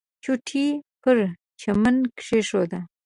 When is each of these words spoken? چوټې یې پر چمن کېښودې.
چوټې 0.23 0.63
یې 0.69 0.81
پر 1.01 1.17
چمن 1.61 1.95
کېښودې. 2.17 2.79